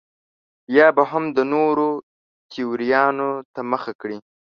یا 0.77 0.87
به 0.95 1.03
هم 1.11 1.23
د 1.37 1.39
نورو 1.53 1.89
تیوریانو 2.51 3.29
ته 3.53 3.61
مخه 3.71 3.91
کړي. 4.01 4.17